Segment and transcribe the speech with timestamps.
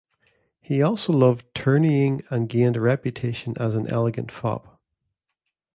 [0.61, 4.81] He also loved tourneying and gained a reputation as an "elegant" fop.